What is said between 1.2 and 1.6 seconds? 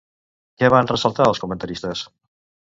els